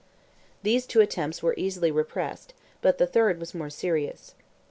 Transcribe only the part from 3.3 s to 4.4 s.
was more serious.